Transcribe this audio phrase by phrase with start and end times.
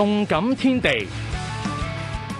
[0.00, 1.06] 动感天地。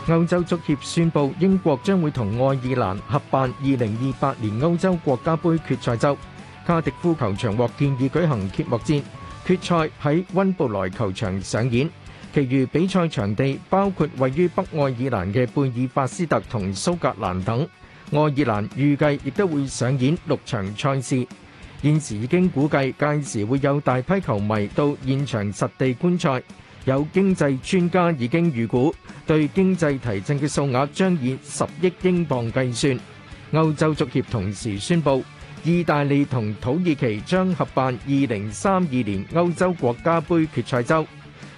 [0.09, 6.17] 欧洲足协宣布，英国将会同爱尔兰合办二零二八年欧洲国家杯决赛周，
[6.67, 9.03] 卡迪夫球场获建议举行揭幕战，
[9.45, 11.87] 决赛喺温布莱球场上演。
[12.33, 17.61] 其余比赛场地包括位于北爱尔兰嘅贝尔法斯特同苏格兰等。
[18.11, 21.27] 爱尔兰预计亦都会上演六场赛事。
[21.83, 26.43] 现时已经估计，届时会有大批球迷到现场实地观赛。
[26.87, 28.95] 有經濟專家已經預估，
[29.27, 32.99] 對經濟提振嘅數額將以十億英磅計算。
[33.53, 35.23] 歐洲足協同時宣布，
[35.63, 41.03] 意大利同土耳其將合辦二零三二年歐洲國家杯決賽周。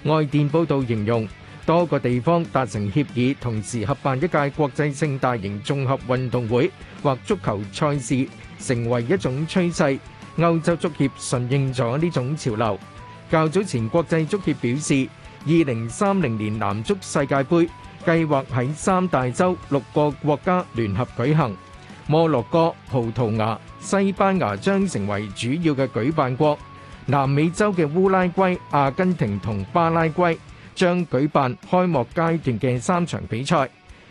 [0.03, 1.25] 外電報導形容，
[1.65, 6.69] 多個地方達成協議，同時合辦一屆國際性大型綜合運動會
[7.01, 8.27] 或足球賽事，
[8.59, 9.97] 成為一種趨勢。
[10.37, 12.77] 歐洲足協順應咗呢種潮流。
[13.33, 15.09] 较早前，国际足协表示，
[15.47, 17.67] 二零三零年男足世界杯
[18.05, 21.57] 计划喺三大洲六个国家联合举行。
[22.05, 26.55] 摩洛哥、葡萄牙、西班牙将成为主要嘅举办国。
[27.07, 30.37] 南美洲嘅乌拉圭、阿根廷同巴拉圭
[30.75, 33.67] 将举办开幕阶段嘅三场比赛。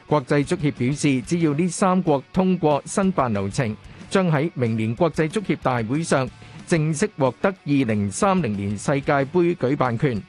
[0.08, 3.76] 国际足协表示，只要呢三国通过申办流程，
[4.10, 6.28] 将喺明年国际足协大会上。
[6.72, 10.22] 正式獲得二零三零年世界盃舉辦權，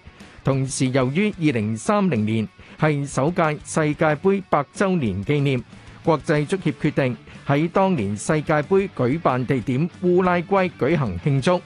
[0.44, 2.46] 同時由於二零三零年
[2.78, 5.64] 係首屆世界盃百週年紀念，
[6.04, 11.62] 國際足協決定喺當年世界盃舉辦地點烏拉圭舉行慶祝。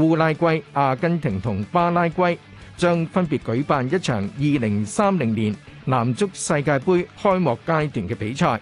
[0.00, 2.38] 烏拉圭、阿根廷同巴拉圭
[2.78, 8.58] 將分別舉辦一場二零三零年男足世界盃開幕階段嘅比賽。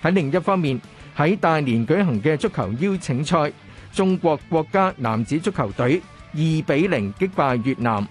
[0.00, 0.80] 喺另一方面，
[1.16, 3.52] 喺大連舉行嘅足球邀請賽。
[3.92, 6.00] 中国国家男子足球队
[6.32, 8.06] 二比零击败越南。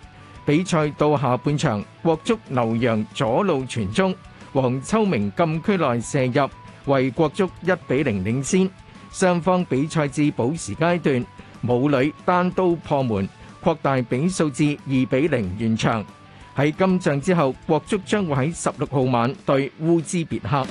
[0.45, 4.13] 比赛到下半场，国足刘洋左路传中，
[4.53, 6.49] 黄秋明禁区内射入，
[6.85, 8.69] 为国足一比零领先。
[9.11, 11.25] 双方比赛至补时阶段，
[11.67, 13.27] 武磊单刀破门，
[13.59, 16.03] 扩大比数至二比零完场。
[16.55, 20.65] 喺金像之后，国足将会喺十六号晚对乌兹别克。